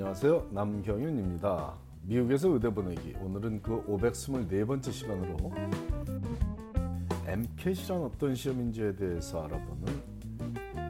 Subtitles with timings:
[0.00, 0.48] 안녕하세요.
[0.52, 1.74] 남경윤입니다.
[2.04, 3.12] 미국에서 의대 보내기.
[3.20, 5.52] 오늘은 그 524번째 시간으로
[7.26, 10.02] MCAT이란 어떤 시험인지에 대해서 알아보는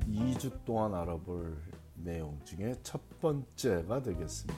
[0.07, 1.57] 2주 동안 알아볼
[1.97, 4.55] 내용 중에 첫 번째가 되겠습니다.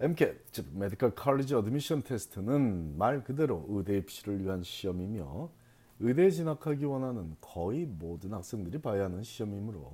[0.00, 5.59] MCAT, 즉 메디컬 칼리지 어드미션 테스트는 말 그대로 의대 입시를 위한 시험이며
[6.00, 9.92] 의대에 진학하기 원하는 거의 모든 학생들이 봐야 하는 시험이므로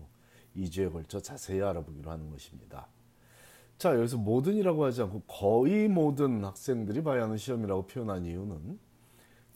[0.56, 2.86] 2주에 걸쳐 자세히 알아보기로 하는 것입니다.
[3.76, 8.78] 자, 여기서 모든이라고 하지 않고 거의 모든 학생들이 봐야 하는 시험이라고 표현한 이유는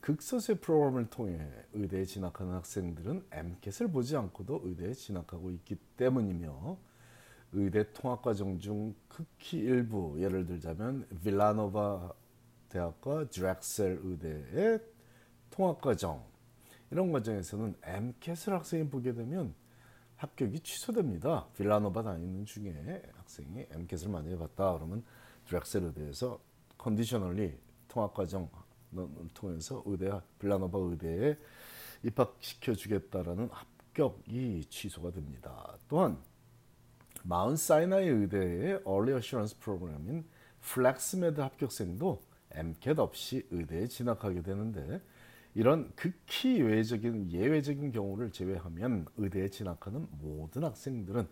[0.01, 1.39] 극소수의 프로그램을 통해
[1.73, 6.77] 의대에 진학하는 학생들은 MCAT을 보지 않고도 의대에 진학하고 있기 때문이며
[7.53, 12.13] 의대 통합과정 중 극히 일부 예를 들자면 빌라노바
[12.69, 14.81] 대학과 드렉셀 의대의
[15.51, 16.25] 통합과정
[16.91, 19.55] 이런 과정에서는 MCAT을 학생이 보게 되면
[20.17, 21.47] 합격이 취소됩니다.
[21.57, 25.05] 빌라노바 다니는 중에 학생이 MCAT을 만약에 봤다 그러면
[25.47, 26.41] 드렉셀 의대에서
[26.79, 28.49] 컨디셔널리 통합 과정을
[29.35, 31.37] 통해서 의대 빌라노바 의대에
[32.03, 35.77] 입학시켜 주겠다라는 합격이 취소가 됩니다.
[35.89, 36.19] 또한
[37.23, 40.25] 마운 사이나이 의대의 Early Assurance 프로그램인
[40.61, 42.21] FlexMed 합격생도
[42.53, 45.01] MCAT 없이 의대에 진학하게 되는데
[45.55, 51.27] 이런 극히 예외적인 예외적인 경우를 제외하면 의대에 진학하는 모든 학생들은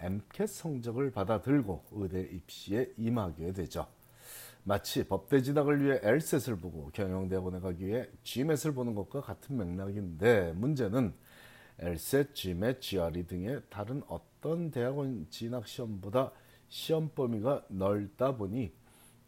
[0.00, 3.86] MCAT 성적을 받아들고 의대 입시에 임하게 되죠.
[4.64, 11.14] 마치 법대 진학을 위해 LSAT을 보고 경영대학원에 가기 위해 GMAT을 보는 것과 같은 맥락인데 문제는
[11.78, 16.32] LSAT, GMAT, GRE 등의 다른 어떤 대학원 진학 시험보다
[16.68, 18.72] 시험 범위가 넓다 보니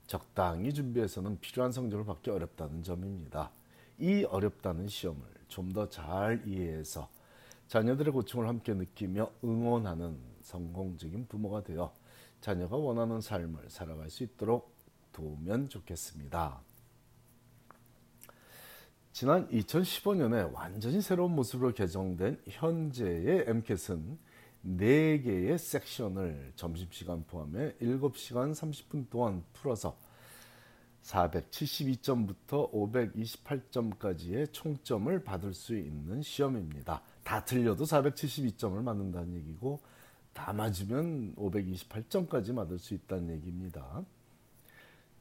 [0.06, 3.50] 적당히 준비해서는 필요한 성적을 받기 어렵다는 점입니다.
[4.02, 7.08] 이 어렵다는 시험을 좀 더 잘 이해해서
[7.68, 11.92] 자녀들의 고충을 함께 느끼며 응원하는 성공적인 부모가 되어
[12.40, 14.74] 자녀가 원하는 삶을 살아갈 수 있도록
[15.12, 16.60] 도우면 좋겠습니다.
[19.12, 24.18] 지난 2015년에 완전히 새로운 모습으로 개정된 현재의 MCAT은
[24.64, 29.96] 4개의 섹션을 점심시간 포함해 7시간 30분 동안 풀어서
[31.02, 37.02] 472점부터 528점까지의 총점을 받을 수 있는 시험입니다.
[37.24, 39.80] 다 틀려도 472점을 맞는다는 얘기고
[40.32, 44.04] 다 맞으면 528점까지 받을 수 있다는 얘기입니다.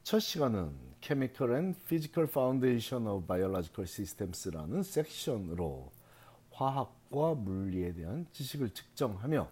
[0.02, 5.90] 첫 시간은 Chemical and Physical Foundation of Biological Systems라는 섹션으로
[6.50, 9.48] 화학과 물리에 대한 지식을 측정하며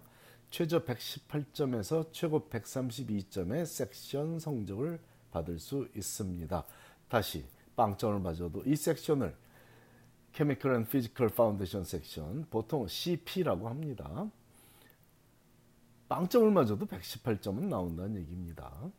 [0.50, 4.98] 최저 118점에서 최고 132점의 섹션 성적을
[5.30, 6.64] 받을 수 있습니다.
[7.08, 7.46] 다시
[7.76, 9.34] 빵점을 맞아도 이 섹션을
[10.32, 14.30] Chemical and Physical Foundation 섹션 보통 CP라고 합니다.
[16.08, 18.90] 빵점을 맞아도 118점은 나온다는 얘기입니다.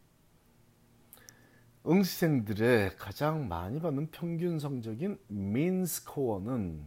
[1.86, 6.84] 응시생들의 가장 많이 받는 평균 성적인 민 스코어는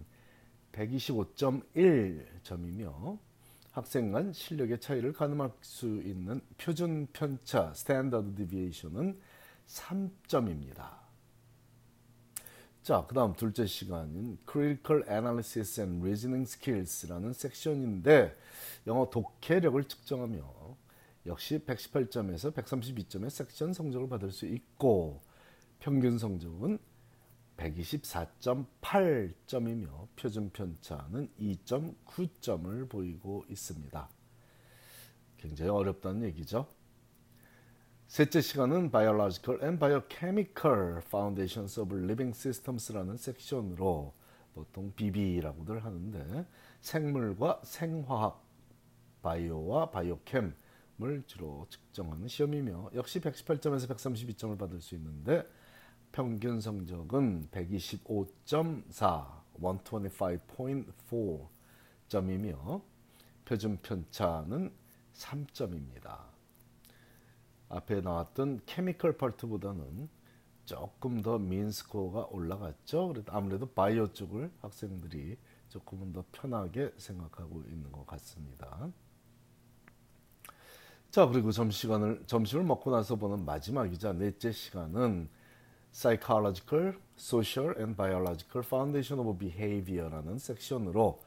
[0.72, 3.18] 125.1점이며
[3.72, 9.18] 학생 간 실력의 차이를 가늠할 수 있는 표준 편차 standard deviation은
[9.66, 11.04] 3점입니다.
[12.82, 18.36] 자, 그 다음 둘째 시간인 Critical Analysis and Reasoning Skills라는 섹션인데
[18.86, 20.76] 영어 독해력을 측정하며
[21.26, 25.22] 역시 118점에서 132점의 섹션 성적을 받을 수 있고
[25.80, 26.78] 평균 성적은
[27.56, 34.10] 124.8점이며 표준 편차는 2.9점을 보이고 있습니다.
[35.38, 36.68] 굉장히 어렵다는 얘기죠.
[38.06, 44.12] 셋째 시간은 Biological and Biochemical Foundations of Living Systems라는 섹션으로
[44.54, 46.46] 보통 BB라고들 하는데
[46.80, 48.44] 생물과 생화학,
[49.22, 55.42] 바이오와 바이오캠을 주로 측정하는 시험이며 역시 118점에서 132점을 받을 수 있는데
[56.12, 61.48] 평균 성적은 125.4, 125.4
[62.06, 62.82] 점이며
[63.44, 64.70] 표준 편차는
[65.14, 66.33] 3점입니다.
[67.68, 70.08] 앞에 나왔던 케미컬 파트보다는
[70.64, 73.08] 조금 더 민스코어가 올라갔죠.
[73.08, 75.36] 그래도 아무래도 바이오 쪽을 학생들이
[75.68, 78.90] 조금은 더 편하게 생각하고 있는 것 같습니다.
[81.10, 85.28] 자, 그리고 점심시간을, 점심을 먹고 나서 보는 마지막이자 넷째 시간은
[85.92, 91.20] Psychological, Social and Biological Foundation of Behavior라는 섹션으로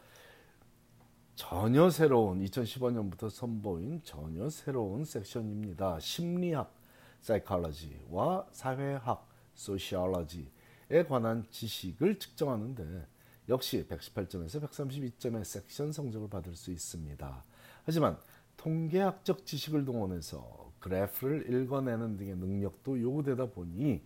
[1.37, 5.99] 전혀 새로운 2015년부터 선보인 전혀 새로운 섹션입니다.
[5.99, 6.73] 심리학
[7.21, 13.05] 사이콜로지와 사회학 소시올로지에 관한 지식을 측정하는데
[13.49, 17.43] 역시 118점에서 132점의 섹션 성적을 받을 수 있습니다.
[17.85, 18.17] 하지만
[18.57, 24.01] 통계학적 지식을 동원해서 그래프를 읽어내는 등의 능력도 요구되다 보니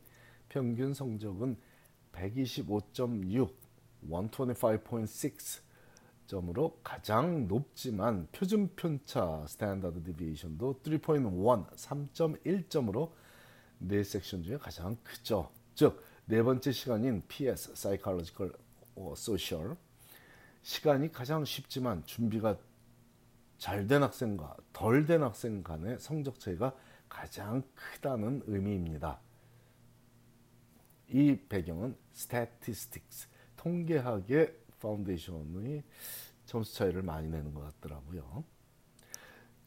[0.49, 1.55] 평균 성적은
[2.11, 3.49] 125.6,
[4.09, 5.70] 125.6
[6.31, 13.11] 점으로 가장 높지만 표준 편차 standard deviation도 3.1, 3.1점으로
[13.79, 15.51] 네 섹션 중에 가장 크죠.
[15.75, 18.53] 즉, 네 번째 시간인 PS, Psychological
[18.95, 19.75] or Social
[20.61, 22.57] 시간이 가장 쉽지만 준비가
[23.57, 26.73] 잘 된 학생과 덜 된 학생 간의 성적 차이가
[27.09, 29.19] 가장 크다는 의미입니다.
[31.09, 35.83] 이 배경은 statistics, 통계학의 foundation의
[36.45, 38.43] 점수 차이를 많이 내는 것 같더라고요.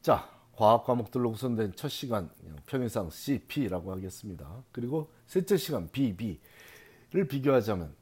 [0.01, 2.29] 자, 과학 과목들로 구성된 첫 시간
[2.67, 4.63] 편의상 CP라고 하겠습니다.
[4.71, 7.95] 그리고 셋째 시간 BB를 비교하자면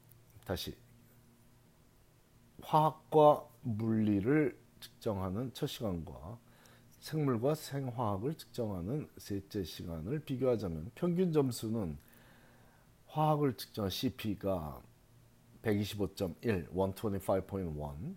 [0.45, 0.75] 다시
[2.61, 6.37] 화학과 물리를 측정하는 첫 시간과
[6.99, 11.97] 생물과 생화학을 측정하는 셋째 시간을 비교하자면 평균 점수는
[13.07, 14.81] 화학을 측정한 CP가
[15.63, 18.15] 125.1, 125.1.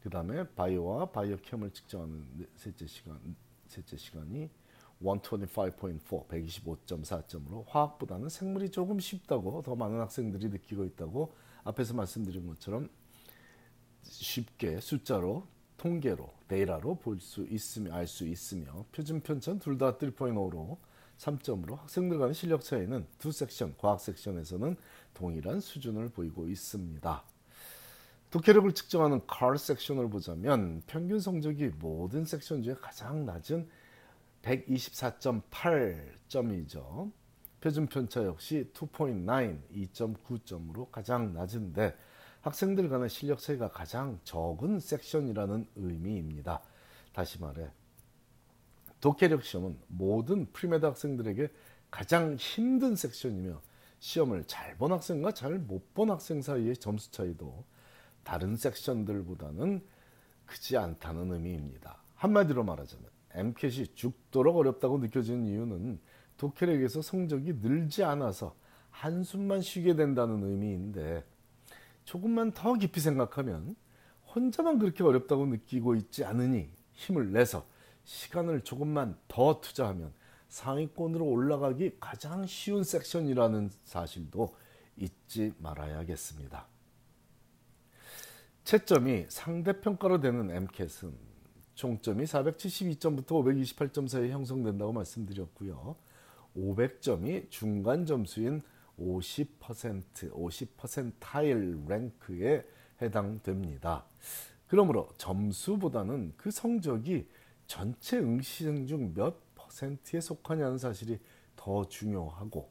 [0.00, 3.18] 그 다음에 바이오와 바이오 캠을 측정하는 셋째 시간,
[3.68, 4.50] 셋째 시간이
[5.02, 11.34] 125.4, 125.4점으로 화학보다는 생물이 조금 쉽다고 더 많은 학생들이 느끼고 있다고
[11.64, 12.88] 앞에서 말씀드린 것처럼
[14.02, 15.46] 쉽게 숫자로
[15.78, 20.76] 통계로 데이터로 볼 수 있으며 알 수 있으며 표준 편차는 둘다 3.5로
[21.18, 24.76] 3점으로 학생들 간의 실력 차이는 두 섹션 과학 섹션에서는
[25.14, 27.24] 동일한 수준을 보이고 있습니다.
[28.30, 33.68] 독해력을 측정하는 컬 섹션을 보자면 평균 성적이 모든 섹션 중에 가장 낮은
[34.42, 37.12] 124.8점이죠.
[37.60, 41.96] 표준 편차 역시 2.9, 2.9점으로 가장 낮은데
[42.42, 46.60] 학생들 간의 실력 차이가 가장 적은 섹션이라는 의미입니다.
[47.14, 47.70] 다시 말해
[49.04, 51.50] 독해력 시험은 모든 premed 학생들에게
[51.90, 53.60] 가장 힘든 섹션이며
[53.98, 57.66] 시험을 잘 본 학생과 잘 못 본 학생 사이의 점수 차이도
[58.22, 59.84] 다른 섹션들보다는
[60.46, 62.02] 크지 않다는 의미입니다.
[62.14, 63.04] 한마디로 말하자면
[63.34, 66.00] MCAT이 죽도록 어렵다고 느껴지는 이유는
[66.38, 68.56] 독해력에서 성적이 늘지 않아서
[68.90, 71.26] 한숨만 쉬게 된다는 의미인데
[72.04, 73.76] 조금만 더 깊이 생각하면
[74.34, 77.66] 혼자만 그렇게 어렵다고 느끼고 있지 않으니 힘을 내서
[78.04, 80.12] 시간을 조금만 더 투자하면
[80.48, 84.54] 상위권으로 올라가기 가장 쉬운 섹션이라는 사실도
[84.96, 86.66] 잊지 말아야겠습니다.
[88.64, 91.12] 채점이 상대평가로 되는 MCAT은
[91.74, 95.96] 총점이 472점부터 528점 사이에 형성된다고 말씀드렸고요.
[96.56, 98.62] 500점이 중간 점수인
[98.98, 102.64] 50%, 50%타일 랭크에
[103.02, 104.04] 해당됩니다.
[104.68, 107.26] 그러므로 점수보다는 그 성적이
[107.66, 111.18] 전체 응시생 중 몇 퍼센트에 속하냐는 사실이
[111.56, 112.70] 더 중요하고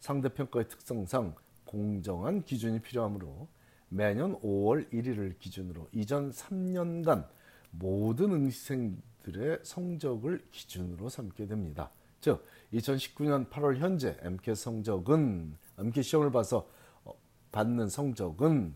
[0.00, 3.48] 상대평가의 특성상 공정한 기준이 필요하므로
[3.88, 7.26] 매년 5월 1일을 기준으로 이전 3년간
[7.70, 11.90] 모든 응시생들의 성적을 기준으로 삼게 됩니다.
[12.20, 16.68] 즉 2019년 8월 현재 MCAT 성적은 MCAT 시험을 봐서
[17.04, 17.12] 어,
[17.52, 18.74] 받는 성적은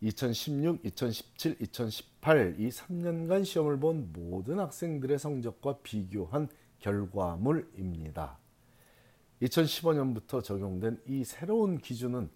[0.00, 6.48] 2016, 2017, 2018 이 3년간 시험을 본 모든 학생들의 성적과 비교한
[6.80, 8.38] 결과물입니다.
[9.42, 12.28] 2015년부터 적용된 이 새로운 기준은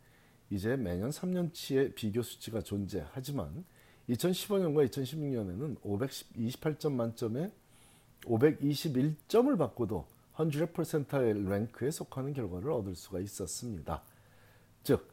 [0.51, 3.65] 이제 매년 3년치의 비교 수치가 존재하지만
[4.09, 7.53] 2015년과 2016년에는 528점 만점에
[8.23, 14.03] 521점을 받고도 100%의 랭크에 속하는 결과를 얻을 수가 있었습니다.
[14.83, 15.09] 즉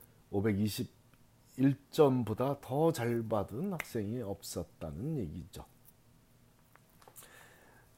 [1.57, 5.65] 1점보다 더 잘 받은 학생이 없었다는 얘기죠.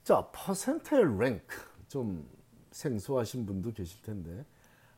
[0.04, 1.56] 자, 퍼센테일 랭크
[1.88, 2.28] 좀
[2.72, 4.46] 생소하신 분도 계실 텐데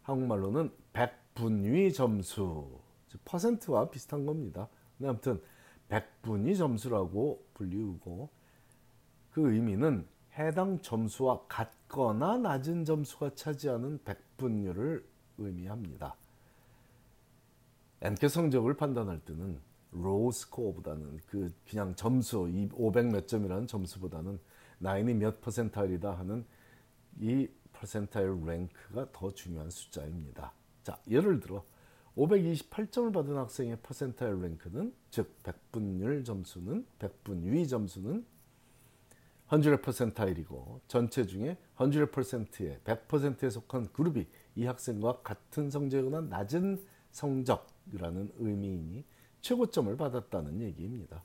[0.04, 2.80] 한국말로는 백분위 점수
[3.26, 4.68] 퍼센트와 비슷한 겁니다.
[4.98, 5.42] 네, 아무튼
[5.90, 8.30] 백분위 점수라고 불리우고
[9.32, 15.06] 그 의미는 해당 점수와 같거나 낮은 점수가 차지하는 백분율을
[15.38, 16.16] 의미합니다.
[18.02, 19.60] MCAT 성적을 판단할 때는
[19.92, 24.40] raw score보다는 그 그냥 점수 500 몇 점이라는 점수보다는
[24.80, 26.46] 나인이 몇 percentile이다 하는
[27.20, 30.54] 이 percentile rank가 더 중요한 숫자입니다.
[30.82, 31.64] 자, 예를 들어
[32.18, 38.26] 528점을 받은 학생의 퍼센타일 랭크는 즉 백분율 점수는 백분위 점수는
[39.48, 46.82] 100%타일이고 전체 중에 100%에 100%에 속한 그룹이 이 학생과 같은 성적이거나 낮은
[47.12, 49.04] 성적 이라는 의미이니
[49.42, 51.24] 최고점을 받았다는 얘기입니다.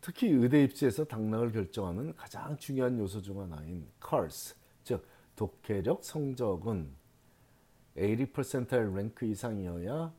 [0.00, 6.90] 특히 의대 입시에서 당락을 결정하는 가장 중요한 요소 중 하나인 CARS, 즉 독해력 성적은
[7.96, 10.12] 80% 랭크 이상이어야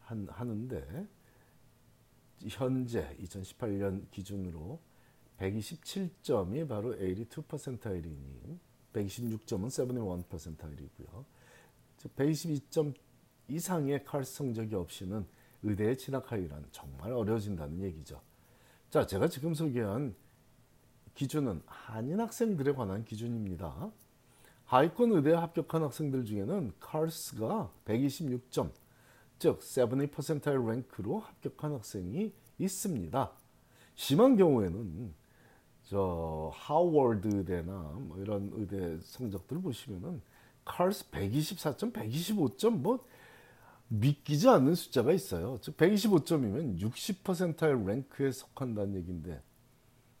[0.00, 1.06] 한, 하는데
[2.48, 4.80] 현재 2018년 기준으로
[5.38, 8.60] 127점이 바로 82%일이니
[8.92, 9.68] 126점은
[10.28, 11.24] 71%일이고요.
[12.16, 12.94] 122점
[13.48, 15.26] 이상의 칼스 성적이 없이는
[15.62, 18.20] 의대에 진학하기란 정말 어려워진다는 얘기죠.
[18.90, 20.14] 자, 제가 지금 소개한
[21.14, 23.90] 기준은 한인 학생들에 관한 기준입니다.
[24.66, 28.70] 하위권 의대에 합격한 학생들 중에는 칼스가 126점,
[29.38, 33.32] 즉 70%의 랭크로 합격한 학생이 있습니다.
[33.94, 35.14] 심한 경우에는
[35.84, 40.20] 저 하워드 의대나 뭐 이런 의대 성적들 보시면은
[40.64, 43.04] 칼스 124점, 125점 뭐
[43.88, 45.58] 믿기지 않는 숫자가 있어요.
[45.62, 49.42] 즉 125점이면 60%의 랭크에 속한다는 얘기인데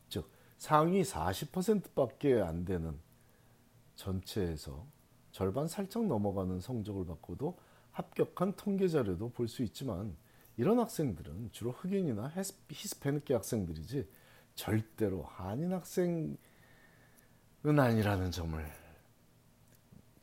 [0.08, 2.98] 즉 상위 40%밖에 안 되는
[3.96, 4.86] 전체에서
[5.32, 7.58] 절반 살짝 넘어가는 성적을 받고도
[7.92, 10.16] 합격한 통계 자료도 볼 수 있지만
[10.56, 12.32] 이런 학생들은 주로 흑인이나
[12.70, 14.08] 히스패닉계 학생들이지
[14.54, 16.36] 절대로 한인 학생은
[17.64, 18.64] 아니라는 점을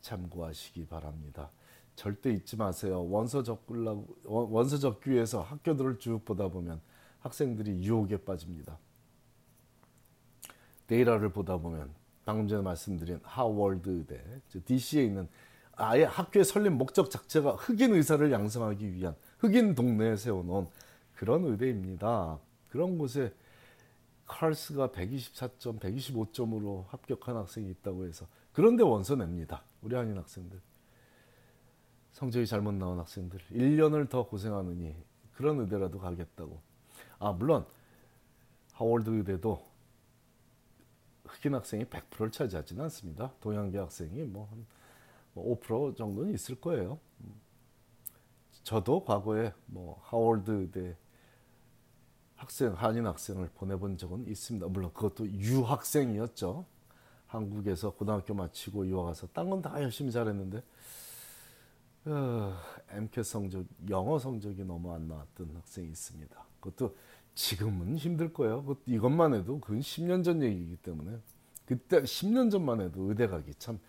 [0.02, 1.52] 참고하시기 바랍니다.
[1.96, 3.04] 절대 잊지 마세요.
[3.10, 6.82] 원서 적으려고 원서 적기 위해서 학교들을 쭉 보다 보면
[7.20, 8.78] 학생들이 유혹에 빠집니다.
[10.88, 11.90] 데이터를 보다 보면
[12.26, 14.22] 방금 전에 말씀드린 하워드 의대,
[14.66, 15.28] DC에 있는
[15.74, 20.68] 아예 학교의 설립 목적 자체가 흑인 의사를 양성하기 위한 흑인 동네에 세워놓은
[21.16, 22.40] 그런 의대입니다.
[22.70, 23.34] 그런 곳에
[24.26, 29.64] 칼스가 124점, 125점으로 합격한 학생이 있다고 해서 그런데 원서 냅니다.
[29.82, 30.60] 우리 한인 학생들.
[32.16, 34.96] 성적이 잘못 나온 학생들 1년을 더 고생하느니
[35.34, 36.62] 그런 의대라도 가겠다고.
[37.20, 37.66] 아 물론
[38.72, 39.62] 하월드 의대도
[41.26, 43.34] 흑인 학생이 100%를 차지하지는 않습니다.
[43.42, 44.66] 동양계 학생이 뭐 한
[45.36, 47.00] 5%뭐 정도는 있을 거예요.
[48.64, 50.96] 저도 과거에 뭐 하월드 의대
[52.36, 54.66] 학생 한인 학생을 보내본 적은 있습니다.
[54.68, 56.66] 물론 그것도 유학생이었죠.
[57.28, 60.64] 한국에서 고등학교 마치고 유학 가서 딴 건 다 열심히 잘했는데
[62.06, 62.56] 어,
[62.92, 66.46] MCAT 성적, 영어 성적이 너무 안 나왔던 학생이 있습니다.
[66.60, 66.96] 그것도
[67.34, 68.78] 지금은 힘들 거예요.
[68.86, 71.18] 이것만 해도 그건 10년 전 얘기이기 때문에
[71.66, 73.80] 그때 10년 전만 해도 의대 가기 참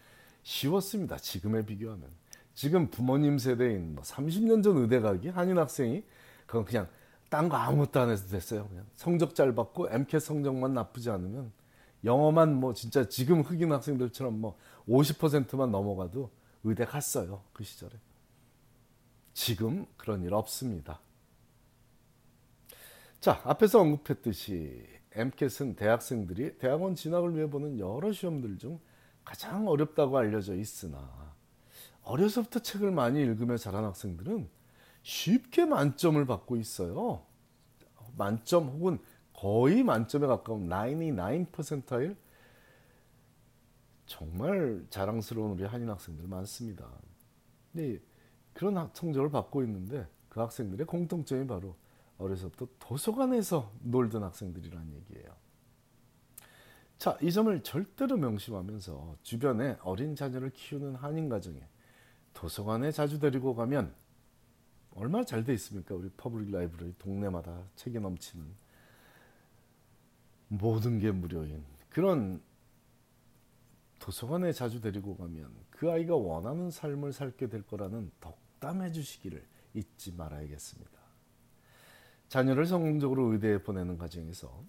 [0.42, 1.18] 쉬웠습니다.
[1.18, 2.08] 지금에 비교하면.
[2.54, 6.02] 지금 부모님 세대인 뭐 30년 전 의대 가기 한인 학생이
[6.46, 6.88] 그건 그냥
[7.28, 8.66] 딴 거 아무것도 안 해도 됐어요.
[8.68, 11.52] 그냥 성적 잘 받고 MCAT 성적만 나쁘지 않으면
[12.02, 14.56] 영어만 뭐 진짜 지금 흑인 학생들처럼 뭐
[14.88, 16.30] 50%만 넘어가도
[16.64, 17.42] 의대 갔어요.
[17.52, 17.92] 그 시절에.
[19.36, 20.98] 지금 그런 일 없습니다.
[23.20, 28.80] 자, 앞에서 언급했듯이 MCAT은 대학생들이 대학원 진학을 위해 보는 여러 시험들 중
[29.26, 31.34] 가장 어렵다고 알려져 있으나
[32.02, 34.48] 어려서부터 책을 많이 읽으며 자란 학생들은
[35.02, 37.22] 쉽게 만점을 받고 있어요.
[38.16, 38.98] 만점 혹은
[39.34, 42.16] 거의 만점에 가까운 99%일
[44.06, 46.90] 정말 자랑스러운 우리 한인 학생들 많습니다.
[47.70, 48.00] 근데
[48.56, 51.76] 그런 성적을 받고 있는데 그 학생들의 공통점이 바로
[52.16, 55.28] 어려서부터 도서관에서 놀던 학생들이라는 얘기예요.
[56.96, 61.60] 자, 이 점을 절대로 명심하면서 주변에 어린 자녀를 키우는 한인 가정에
[62.32, 63.94] 도서관에 자주 데리고 가면
[64.94, 65.94] 얼마나 잘 돼 있습니까?
[65.94, 68.46] 우리 public library 동네마다 책이 넘치는
[70.48, 72.40] 모든 게 무료인 그런
[73.98, 78.10] 도서관에 자주 데리고 가면 그 아이가 원하는 삶을 살게 될 거라는
[78.66, 79.44] 덕담해 주시기를
[79.74, 80.98] 잊지 말아야겠습니다.
[82.28, 84.64] 자녀를 성공적으로 의대에 보내는 과정에서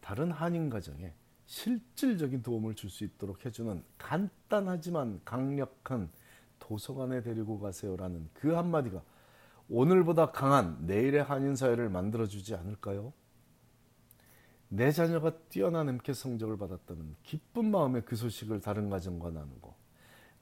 [0.00, 1.14] 다른 한인 가정에
[1.46, 6.10] 실질적인 도움을 줄 수 있도록 해주는 간단하지만 강력한
[6.58, 9.02] 도서관에 데리고 가세요라는 그 한마디가
[9.68, 13.12] 오늘보다 강한 내일의 한인 사회를 만들어주지 않을까요?
[14.68, 19.79] 내 자녀가 뛰어난 MCAT 성적을 받았다는 기쁜 마음에 그 소식을 다른 가정과 나누고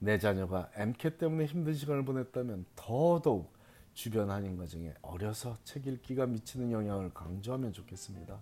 [0.00, 3.52] 내 자녀가 MCAT 때문에 힘든 시간을 보냈다면 더더욱
[3.94, 8.38] 주변 한인 가정에 어려서 책 읽기가 미치는 영향을 강조하면 좋겠습니다.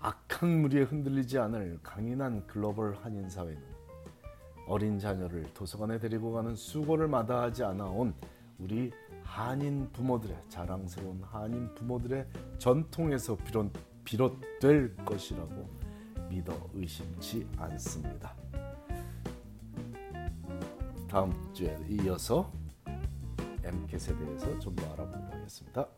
[0.00, 3.60] 악한 무리에 흔들리지 않을 강인한 글로벌 한인 사회는
[4.66, 8.14] 어린 자녀를 도서관에 데리고 가는 수고를 마다하지 않아온
[8.60, 8.92] 우리
[9.24, 12.26] 한인 부모들의 자랑스러운 한인 부모들의
[12.58, 13.72] 전통에서 비롯
[14.04, 15.68] 비롯될 것이라고
[16.28, 18.39] 믿어 의심치 않습니다.
[21.10, 22.52] 다음 주에 이어서
[23.64, 25.88] MCAT에 대해서 좀 더 알아보도록 하겠습니다.